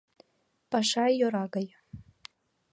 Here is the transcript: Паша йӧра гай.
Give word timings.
Паша 0.71 1.05
йӧра 1.17 1.45
гай. 1.53 1.67